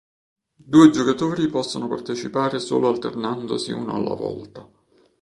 [0.55, 4.67] Due giocatori possono partecipare solo alternandosi uno alla volta.